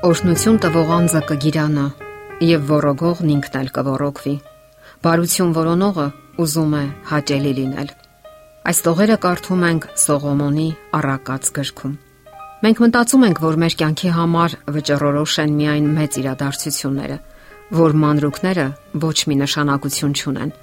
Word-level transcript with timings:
Օրհնություն 0.00 0.56
տվող 0.64 0.90
անձը 0.96 1.20
կգիրանա 1.28 1.82
եւ 2.48 2.62
ворոգողն 2.70 3.32
ինքն 3.34 3.56
էլ 3.58 3.66
կворոկվի։ 3.76 4.32
Բարություն 5.04 5.50
որոնողը 5.58 6.06
ուզում 6.40 6.72
է 6.78 6.80
հաճելի 7.10 7.52
լինել։ 7.58 7.90
Այս 8.72 8.80
տողերը 8.86 9.18
կարդում 9.26 9.66
ենք 9.68 9.84
Սողոմոնի 10.04 10.64
առակած 11.00 11.52
գրքում։ 11.60 11.92
Մենք 12.64 12.82
մտածում 12.86 13.28
ենք, 13.28 13.42
որ 13.44 13.60
մեր 13.60 13.76
կյանքի 13.84 14.14
համար 14.16 14.56
վճռորոշ 14.80 15.36
են 15.44 15.54
միայն 15.60 15.92
մեծ 16.00 16.18
իրադարձությունները, 16.24 17.20
որ 17.84 18.00
մանրուքները 18.00 18.66
ոչ 19.04 19.16
մի 19.28 19.40
նշանակություն 19.44 20.16
չունեն։ 20.16 20.56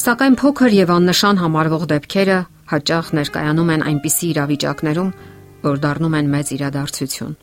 Սակայն 0.00 0.40
փոքր 0.40 0.80
եւ 0.80 0.96
աննշան 0.96 1.44
համարվող 1.44 1.88
դեպքերը 1.92 2.42
հաճախ 2.72 3.14
ներկայանում 3.20 3.72
են 3.76 3.88
այնպիսի 3.92 4.26
իրավիճակներում, 4.32 5.16
որ 5.68 5.82
դառնում 5.84 6.20
են 6.22 6.36
մեծ 6.40 6.56
իրադարձություն 6.56 7.40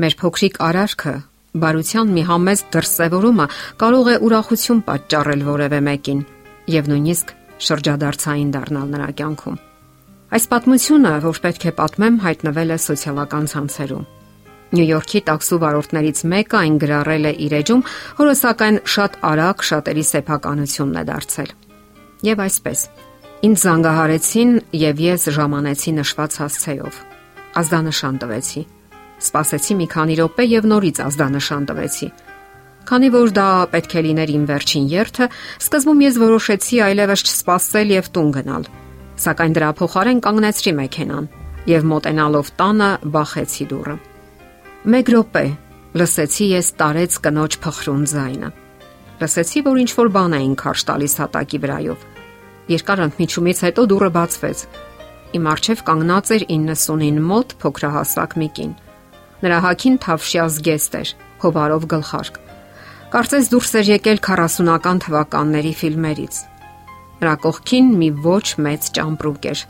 Մեր 0.00 0.14
փոքրիկ 0.16 0.54
արարքը, 0.64 1.12
բարության 1.60 2.12
մի 2.16 2.22
համեստ 2.24 2.68
դրսևորումը 2.72 3.46
կարող 3.82 4.06
է 4.08 4.14
ուրախություն 4.24 4.78
պատճառել 4.86 5.42
որևէ 5.44 5.80
մեկին 5.88 6.22
եւ 6.72 6.88
նույնիսկ 6.92 7.34
շրջադարձային 7.66 8.54
դառնալ 8.54 8.94
նրա 8.94 9.08
կյանքում։ 9.18 9.58
Այս 10.30 10.48
պատմությունը, 10.54 11.12
որ 11.26 11.42
պետք 11.44 11.66
է 11.68 11.74
պատմեմ, 11.82 12.16
հայտնվել 12.24 12.72
է 12.72 12.78
սոցիալական 12.86 13.50
ցանցերում։ 13.52 14.08
Նյու 14.70 14.88
Յորքի 14.88 15.20
տաքսու 15.28 15.60
վարորդներից 15.66 16.24
մեկը 16.32 16.58
այն 16.60 16.74
գրառել 16.80 17.28
է 17.28 17.32
իր 17.44 17.54
էջում, 17.60 17.86
որը 18.24 18.34
սակայն 18.40 18.82
շատ 18.94 19.22
արագ 19.34 19.64
շատերի 19.68 20.04
սեփականությունն 20.14 21.00
է 21.00 21.04
դարձել։ 21.10 21.54
Եվ 22.30 22.44
այսպես. 22.48 22.88
Ինձ 23.50 23.62
զանգահարեցին 23.68 24.58
եւ 24.80 25.06
ես 25.10 25.30
ժամանեցի 25.36 25.96
նշված 26.00 26.42
հասցեով։ 26.44 27.06
Ազդանշան 27.60 28.20
տվեցի 28.22 28.62
Սպասեցի 29.20 29.74
մի 29.80 29.86
քանի 29.94 30.14
րոպե 30.20 30.44
եւ 30.50 30.68
նորից 30.70 31.00
ազդանշան 31.04 31.64
տվեցի։ 31.70 32.08
Քանի 32.90 33.08
որ 33.14 33.32
դա 33.36 33.48
պետք 33.70 33.92
է 34.00 34.02
լիներ 34.06 34.30
իմ 34.34 34.44
վերջին 34.50 34.86
երթը, 34.90 35.26
սկզբում 35.60 36.00
ես 36.06 36.16
որոշեցի 36.20 36.78
այլևս 36.86 37.24
չսպասել 37.28 37.92
եւ 37.94 38.08
տուն 38.16 38.30
գնալ։ 38.36 38.64
Սակայն 39.20 39.56
դրա 39.60 39.70
փոխարեն 39.80 40.22
կանգնեցրի 40.24 40.72
մեքենան 40.80 41.28
եւ 41.70 41.86
մոտենալով 41.90 42.50
տանը 42.60 42.90
բախեցի 43.14 43.66
դուռը։ 43.70 43.96
Մեկ 44.90 45.12
րոպե 45.12 45.44
լսեցի 46.00 46.46
ես 46.56 46.68
տարեց 46.80 47.16
կնոջ 47.26 47.56
փխրուն 47.60 48.04
ձայնը։ 48.10 48.50
Լսեցի, 49.20 49.60
որ 49.66 49.80
ինչ 49.84 49.90
որ 50.00 50.10
բան 50.16 50.36
էին 50.40 50.54
քարշ 50.60 50.84
տալիս 50.88 51.14
հատակի 51.20 51.58
վրայով։ 51.60 52.04
Երկար 52.70 53.02
ընդմիջումից 53.06 53.58
հետո 53.66 53.84
դուռը 53.90 54.10
բացվեց։ 54.16 54.62
Իմ 55.36 55.48
արջև 55.50 55.82
կանգնած 55.90 56.30
էր 56.36 56.44
99 56.54 57.20
մոտ 57.30 57.52
փոքրահասակ 57.60 58.36
մի 58.40 58.48
կին։ 58.56 58.72
Նրա 59.40 59.58
հակին 59.64 59.96
թավշյա 60.04 60.46
զգեստ 60.52 60.96
էր, 61.00 61.10
հովարով 61.40 61.84
գլխարկ։ 61.92 62.34
Կարծես 63.10 63.46
դուրս 63.50 63.70
էր 63.80 63.88
եկել 63.90 64.18
40-ական 64.26 64.98
թվականների 65.04 65.72
ֆիլմերից։ 65.80 66.40
Նրա 67.20 67.34
կողքին 67.44 67.88
մի 68.00 68.10
ոչ 68.26 68.46
մեծ 68.66 68.90
ճամպրուկ 69.00 69.48
էր։ 69.50 69.62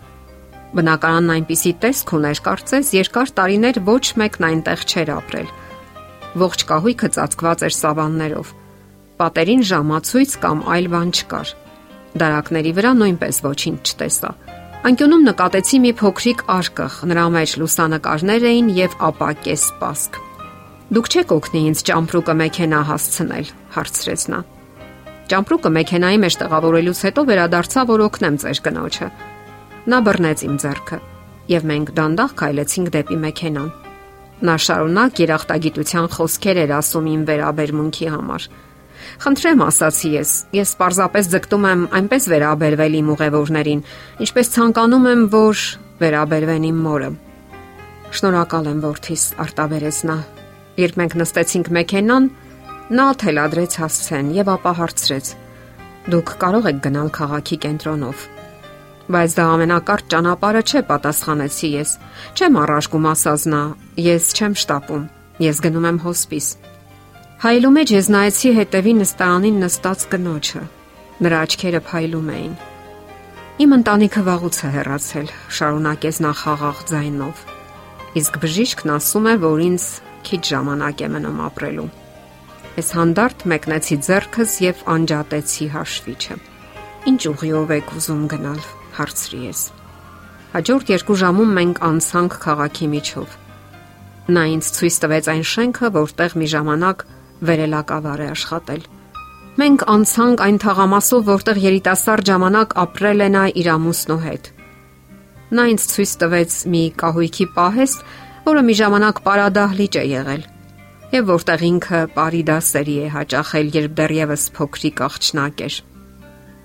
Բնականon 0.71 1.33
այնպիսի 1.35 1.73
տեսք 1.83 2.13
ուներ, 2.19 2.43
կարծես 2.51 2.93
երկար 2.99 3.33
տարիներ 3.39 3.81
ոչ 3.87 4.05
մեկն 4.23 4.47
այնտեղ 4.51 4.85
չէր 4.91 5.13
ապրել։ 5.17 5.49
Ողջ 6.45 6.65
կահույքը 6.71 7.09
ծածկված 7.17 7.65
էր 7.67 7.75
սավաններով։ 7.81 8.55
Պատերին 9.19 9.67
ժամացույց 9.71 10.37
կամ 10.45 10.63
այլ 10.77 10.87
բան 10.95 11.11
չկար։ 11.17 11.55
Դարակների 12.23 12.73
վրա 12.79 12.93
նույնպես 13.01 13.45
ոչինչ 13.51 13.81
չտեսա։ 13.91 14.31
Անկյունում 14.81 15.25
նկատեցի 15.29 15.79
մի 15.85 15.91
փոքրիկ 16.01 16.43
արկղ, 16.49 16.95
նրա 17.11 17.25
մեջ 17.35 17.51
լուսանկարներ 17.61 18.45
էին 18.49 18.69
եւ 18.79 18.95
ապակե 19.11 19.57
սպասք։ 19.61 20.15
Դուք 20.97 21.11
չեք 21.13 21.35
օգնի 21.37 21.61
ինձ 21.71 21.83
ճամպրուկը 21.91 22.35
մեքենա 22.41 22.79
հասցնել, 22.89 23.51
հարցրեց 23.77 24.25
նա։ 24.33 24.39
Ճամպրուկը 25.33 25.73
մեքենայի 25.77 26.21
մեջ 26.25 26.39
տեղավորելուց 26.41 27.03
հետո 27.07 27.25
վերադարձա, 27.29 27.85
որ 27.93 28.05
օգնեմ 28.09 28.41
ձեր 28.41 28.63
կնոջը։ 28.65 29.11
Նա 29.93 29.99
բռնեց 30.09 30.45
իմ 30.49 30.57
ձեռքը 30.65 30.99
եւ 31.51 31.69
մենք 31.71 31.93
դանդաղ 32.01 32.35
քայլեցինք 32.41 32.93
դեպի 32.97 33.21
մեքենան։ 33.21 33.71
Նա 34.49 34.57
շարունակ 34.65 35.23
երախտագիտության 35.29 36.07
խոսքեր 36.17 36.65
էր 36.65 36.75
ասում 36.81 37.13
իմ 37.21 37.23
վերաբերմունքի 37.29 38.07
համար։ 38.17 38.49
Խնդրեմ, 39.21 39.61
ասացի 39.67 40.11
ես, 40.15 40.31
ես 40.57 40.71
պարզապես 40.81 41.27
ձգտում 41.29 41.65
եմ 41.69 41.81
այնպես 41.99 42.27
վերաբերվել 42.33 42.95
իմ 43.01 43.09
ուղևորներին, 43.15 43.83
ինչպես 44.25 44.51
ցանկանում 44.55 45.09
եմ, 45.11 45.25
որ 45.35 45.65
վերաբերվեն 46.01 46.65
իմ 46.71 46.79
մորը։ 46.87 47.11
Շնորհակալ 48.17 48.71
եմ, 48.71 48.81
որդիս, 48.87 49.25
արտաբերեց 49.45 49.99
նա։ 50.09 50.17
Երբ 50.81 50.97
մենք 51.03 51.19
նստեցինք 51.21 51.71
մեքենան, 51.77 52.31
նա 52.97 53.07
թելադրեց 53.21 53.77
հասցեն 53.85 54.33
եւ 54.41 54.53
ապա 54.57 54.73
հարցրեց. 54.81 55.31
Դուք 56.11 56.35
կարող 56.41 56.71
եք 56.73 56.83
գնալ 56.89 57.13
քաղաքի 57.21 57.61
կենտրոնով։ 57.69 58.27
Բայց 59.11 59.37
դա 59.37 59.45
ամենակարճ 59.53 60.11
ճանապարհը 60.17 60.65
չէ, 60.65 60.81
պատասխանեցի 60.89 61.71
ես։ 61.77 61.95
Չեմ 62.41 62.59
առաշկում, 62.65 63.07
ասաց 63.13 63.47
նա։ 63.53 63.63
Ես 64.01 64.35
չեմ 64.41 64.61
շտապում։ 64.65 65.09
Ես 65.45 65.65
գնում 65.67 65.89
եմ 65.91 66.05
հոսպիս։ 66.09 66.49
Հայելու 67.41 67.69
մեջ 67.73 67.91
ես 67.95 68.09
նայեցի 68.13 68.51
հետևի 68.53 68.93
նստարանին 68.99 69.55
նստած 69.63 70.03
կնոջը։ 70.13 70.61
Նրա 71.25 71.37
աչքերը 71.45 71.79
փայլում 71.87 72.27
էին։ 72.37 72.57
Իմ 73.65 73.71
ընտանիքը 73.77 74.23
վաղուց 74.27 74.57
է 74.61 74.73
հեռացել, 74.75 75.31
շարունակեց 75.57 76.19
նա 76.21 76.33
խաղաղ 76.41 76.83
ձայնով։ 76.91 77.41
Իսկ 78.21 78.37
բժիշկն 78.43 78.93
ասում 78.93 79.29
է, 79.31 79.33
որ 79.41 79.63
ինձ 79.71 79.87
քիչ 80.29 80.43
ժամանակ 80.51 81.01
է 81.01 81.09
մնում 81.17 81.41
ապրելու։ 81.47 81.87
Ես 82.77 82.93
հանդարտ 83.01 83.47
մեկնեցի 83.55 83.97
ձեռքս 84.05 84.53
եւ 84.69 84.83
անջատեցի 85.01 85.69
հաշվիչը։ 85.81 86.37
Ինչ 87.09 87.21
ուղիով 87.31 87.73
եք 87.81 87.95
ուզում 87.97 88.27
գնալ, 88.35 88.61
հարցրի 89.01 89.41
ես։ 89.49 89.63
Հաջորդ 90.61 90.93
երկու 90.93 91.17
ժամում 91.25 91.57
մենք 91.57 91.81
անցանք 91.89 92.37
քաղաքի 92.45 92.91
միջով։ 93.01 93.41
Նա 94.29 94.45
ինձ 94.61 94.71
ցույց 94.77 95.01
տվեց 95.01 95.33
այն 95.33 95.45
շենքը, 95.55 95.91
որտեղ 95.97 96.37
մի 96.37 96.51
ժամանակ 96.53 97.07
վերելակավար 97.49 98.21
է 98.21 98.29
աշխատել։ 98.35 98.83
Մենք 99.61 99.83
անցանք 99.95 100.43
այն 100.47 100.59
թաղամասով, 100.63 101.23
որտեղ 101.27 101.61
երիտասարդ 101.65 102.31
ժամանակ 102.31 102.75
ապրել 102.85 103.21
է 103.21 103.29
նա 103.35 103.45
իր 103.61 103.69
ամուսնու 103.75 104.21
հետ։ 104.25 104.51
Նա 105.51 105.65
ինձ 105.75 105.87
ցույց 105.91 106.13
տվեց 106.23 106.57
մի 106.71 106.83
կահույքի 107.03 107.47
պահեստ, 107.57 108.05
որը 108.47 108.63
մի 108.71 108.75
ժամանակ 108.81 109.21
պարադահլիճ 109.27 109.99
է 110.01 110.05
եղել, 110.11 110.43
եւ 111.11 111.25
որտեղ 111.31 111.65
ինքը 111.71 112.01
պարիդասերի 112.15 112.97
է 113.01 113.09
հաճախել, 113.17 113.73
երբ 113.81 113.97
դեռևս 114.01 114.45
փոքրիկ 114.57 115.03
աղջնակ 115.11 115.65
էր։ 115.67 115.81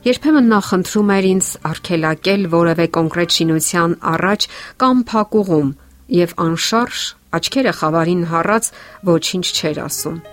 Երբեմն 0.06 0.50
նա 0.54 0.60
խնդրում 0.70 1.12
էր 1.16 1.28
ինձ 1.32 1.48
արգելակել 1.66 2.44
որևէ 2.54 2.86
կոնկրետ 3.00 3.36
շինության 3.40 3.98
առաջ 4.14 4.48
կամ 4.86 5.04
փակուղում 5.10 5.74
եւ 6.20 6.38
անշարժ 6.46 7.02
աչքերը 7.40 7.76
խավարին 7.82 8.24
հառած 8.30 8.72
ոչինչ 9.10 9.46
չէր 9.50 9.84
ասում։ 9.90 10.24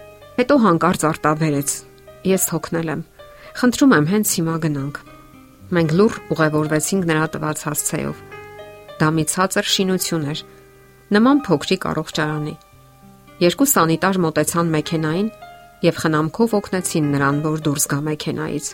Հետո 0.42 0.56
հանկարծ 0.58 1.02
արտաբերեց. 1.06 1.72
Ես 2.26 2.44
հոգնել 2.50 2.88
եմ։ 2.90 3.02
Խնդրում 3.58 3.92
եմ 3.94 4.06
հենց 4.10 4.30
հիմա 4.36 4.54
գնանք։ 4.64 4.96
Մենք 5.76 5.92
լուր 5.98 6.16
ուղևորվեցինք 6.34 7.04
նրա 7.10 7.26
տված 7.34 7.62
հասցեով։ 7.66 8.22
Դա 8.98 9.10
մի 9.18 9.24
ցածր 9.32 9.68
շինություն 9.74 10.24
էր, 10.32 10.40
նման 11.14 11.42
փոքրիկ 11.46 11.86
առողջարանի։ 11.92 12.54
Երկու 13.44 13.68
սանիտար 13.70 14.18
մոտեցան 14.26 14.74
մեքենային 14.74 15.30
եւ 15.86 16.02
խնամքով 16.02 16.58
օգնեցին 16.58 17.06
նրան, 17.14 17.38
որ 17.46 17.62
դուրս 17.62 17.86
գա 17.94 18.00
մեքենայից։ 18.10 18.66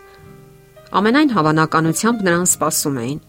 Ամենայն 0.88 1.36
հավանականությամբ 1.36 2.18
նրան 2.24 2.48
սպասում 2.48 2.98
էին։ 3.04 3.20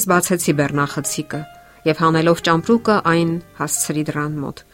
Ես 0.00 0.08
բացեցի 0.08 0.56
բեռնախցիկը 0.64 1.44
եւ 1.92 2.04
հանելով 2.08 2.44
ճամպրուկը 2.48 2.96
այն 3.12 3.38
հասցրի 3.60 4.08
դրան 4.08 4.44
մոտ։ 4.48 4.68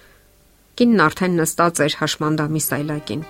Կինն 0.77 0.99
արդեն 1.01 1.39
նստած 1.41 1.79
էր 1.87 1.95
հաշմանդամի 1.97 2.61
սայլակին։ 2.61 3.21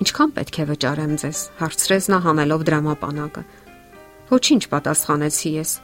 Ինչքան 0.00 0.30
պետք 0.36 0.56
է 0.56 0.64
վճարեմ 0.70 1.12
ձեզ, 1.20 1.40
հարցրեց 1.58 2.08
նա 2.12 2.20
հանելով 2.26 2.64
դրամապանակը։ 2.68 3.42
Ոչինչ 4.30 4.62
պատասխանեցի 4.72 5.52
ես։ 5.56 5.74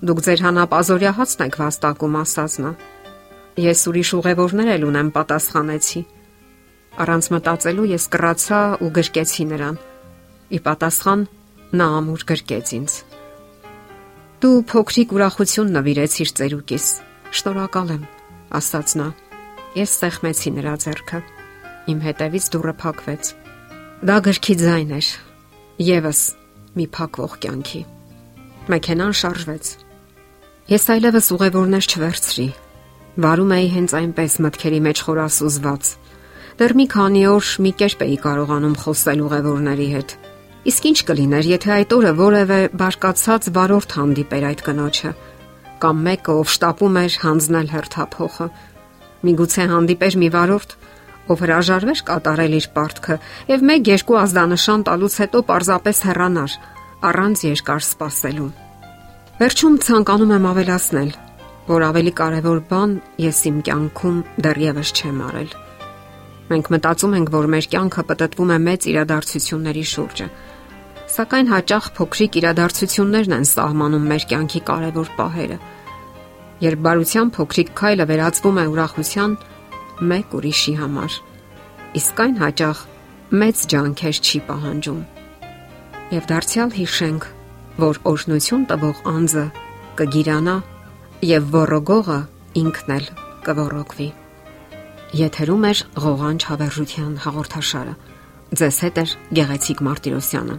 Դուք 0.00 0.22
ձեր 0.24 0.42
հանապազորյա 0.46 1.12
հացն 1.20 1.44
եք 1.44 1.60
վաստակում, 1.60 2.16
ասաց 2.24 2.56
նա։ 2.64 2.72
Ես 3.60 3.84
ուրիշ 3.92 4.10
ուղևորներ 4.20 4.72
էլ 4.80 4.88
ունեմ, 4.88 5.12
պատասխանեցի։ 5.20 6.02
Առանց 7.04 7.32
մտածելու 7.36 7.88
ես 7.92 8.04
կռացա 8.16 8.60
ու 8.80 8.92
գրկեցի 8.96 9.44
նրան։ 9.52 9.80
Ի 10.48 10.58
պատասխան 10.64 11.26
նա 11.76 11.94
ամուր 12.00 12.28
գրկեց 12.32 12.76
ինձ։ 12.80 13.00
Դու 14.40 14.58
փոքրիկ 14.72 15.18
ուրախություն 15.20 15.74
նվիրեցիր 15.76 16.38
ծերուկիս։ 16.40 16.86
Շնորհակալ 17.36 17.98
եմ, 18.00 18.06
ասաց 18.56 18.96
նա։ 18.96 19.12
Ես 19.70 19.92
սեղմեցի 20.00 20.50
նրա 20.56 20.72
ձեռքը։ 20.82 21.18
Իմ 21.92 21.98
հետևից 22.02 22.46
դուռը 22.50 22.72
փակվեց։ 22.80 23.28
Դա 24.10 24.16
գրքի 24.26 24.54
ձայն 24.58 24.94
էր։ 24.96 25.10
Եվս 25.86 26.22
մի 26.74 26.86
փակվող 26.96 27.36
կյանքի։ 27.44 27.82
Մեքենան 28.74 29.14
շարժվեց։ 29.20 29.70
Ես 30.74 30.84
այլևս 30.94 31.30
ուղևորներ 31.36 31.86
չվերցրի։ 31.86 32.48
Վարում 33.22 33.54
էի 33.60 33.68
հենց 33.76 33.94
այնպես 34.00 34.34
մտքերի 34.46 34.80
մեջ 34.90 35.02
խորասուզված։ 35.06 35.92
Դեռ 36.60 36.74
մի 36.80 36.86
քանի 36.90 37.22
օր 37.30 37.52
մի 37.64 37.72
կերպ 37.80 38.02
էի 38.10 38.18
կարողանում 38.26 38.76
խոսել 38.82 39.22
ուղևորների 39.30 39.88
հետ։ 39.94 40.16
Իսկ 40.70 40.86
ինչ 40.90 40.98
կլիներ, 41.10 41.46
եթե 41.50 41.70
այդ 41.78 41.94
օրը 41.96 42.12
որևէ 42.20 42.58
բարկացած 42.80 43.46
վարորդ 43.54 43.94
հանդիպեր 43.96 44.44
այդ 44.50 44.64
կնոջը, 44.66 45.12
կամ 45.80 46.02
մեկը, 46.10 46.32
ով 46.40 46.50
շտապում 46.54 46.98
էր 47.00 47.14
հանձնել 47.24 47.70
հերթափոխը։ 47.70 48.48
Միգուցե 49.26 49.64
հանդիպեր 49.70 50.16
մի 50.20 50.28
վարորդ, 50.34 50.70
ով 51.30 51.42
հրաժարվեր 51.44 52.00
կատարել 52.10 52.54
իր 52.58 52.66
պարտքը 52.74 53.16
եւ 53.50 53.64
1-2 53.70 54.18
ազդանշան 54.20 54.84
տալուց 54.88 55.16
հետո 55.22 55.42
պարզապես 55.50 55.98
հեռանար 56.08 56.54
առանց 57.10 57.42
երկար 57.46 57.84
սպասելու։ 57.86 58.50
Վերջում 59.40 59.76
ցանկանում 59.86 60.32
եմ 60.36 60.46
ավելացնել, 60.50 61.10
որ 61.70 61.84
ավելի 61.86 62.12
կարևոր 62.20 62.58
բան 62.70 62.94
ես 63.24 63.38
իմ 63.50 63.58
կյանքում 63.68 64.18
դեռևս 64.44 64.90
չեմ 65.00 65.20
արել։ 65.30 65.52
Մենք 66.50 66.70
մտածում 66.74 67.14
ենք, 67.20 67.28
որ 67.30 67.46
մեր 67.54 67.66
կյանքը 67.72 68.04
պատտվում 68.10 68.50
է 68.50 68.58
մեծ 68.66 68.86
իրադարձությունների 68.90 69.84
շուրջը, 69.90 70.26
սակայն 71.14 71.50
հաճախ 71.50 71.84
փոքրիկ 71.96 72.38
իրադարձություններն 72.40 73.36
են 73.38 73.46
սահմանում 73.50 74.08
մեր 74.10 74.26
կյանքի 74.30 74.60
կարևոր 74.70 75.12
պահերը։ 75.20 75.58
Երբ 76.60 76.80
բարության 76.84 77.28
փոքրիկ 77.36 77.70
քայլը 77.80 78.04
վերածվում 78.10 78.58
է 78.60 78.64
ուրախության 78.70 79.36
մեկ 80.10 80.34
ուրիշի 80.36 80.74
համար, 80.80 81.14
իսկ 82.00 82.20
այն 82.24 82.36
հաճախ 82.40 82.82
մեծ 83.40 83.62
ջանքեր 83.72 84.20
չի 84.20 84.40
պահանջում։ 84.50 85.00
Եվ 86.10 86.24
դարձյալ 86.30 86.74
հիշենք, 86.76 87.26
որ 87.80 88.00
օրհնություն 88.12 88.64
տվող 88.70 89.02
անձը 89.14 89.44
կգիրանա 90.00 90.56
եւ 91.30 91.48
ողորոգողը 91.54 92.18
ինքն 92.60 92.94
էլ 92.96 93.06
կողորոգվի։ 93.46 94.08
Եթերում 95.20 95.64
է 95.70 95.72
ղողանջ 96.04 96.48
հավերժության 96.50 97.14
հաղորդաշարը։ 97.24 97.94
Ձեզ 98.60 98.82
հետ 98.84 99.00
է 99.00 99.04
Գեղեցիկ 99.40 99.82
Մարտիրոսյանը։ 99.86 100.56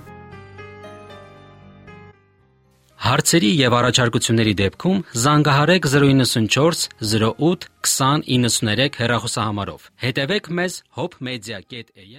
Հարցերի 3.11 3.47
եւ 3.59 3.73
առաջարկությունների 3.75 4.51
դեպքում 4.61 4.99
զանգահարեք 5.23 5.87
094 5.93 6.85
08 7.11 7.67
2093 7.89 8.99
հեռախոսահամարով։ 9.01 9.91
Հետևեք 10.05 10.51
մեզ 10.61 10.81
hopmedia.am 10.95 12.09